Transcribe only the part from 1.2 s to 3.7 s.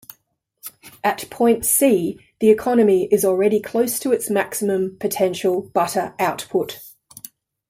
point "C", the economy is already